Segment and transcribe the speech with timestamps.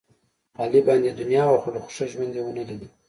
[0.61, 2.87] علي باندې دنیا وخوړله، خو ښه ژوند یې ونه لیدا.